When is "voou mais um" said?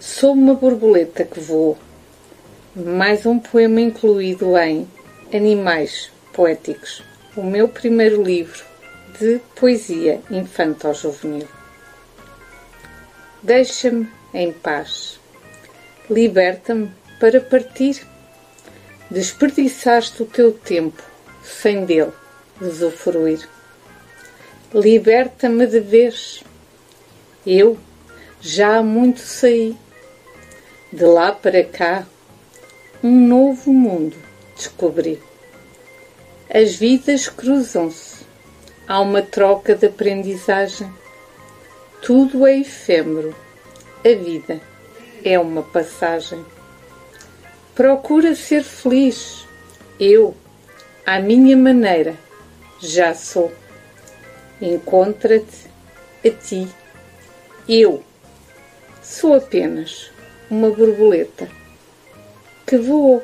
1.40-3.36